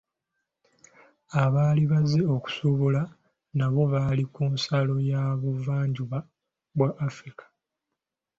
[1.43, 3.01] Abaali bazze okusuubula
[3.57, 6.17] n'abo abaalI ku nsalo y'obuvanjuba
[6.75, 7.45] bwa Afrika.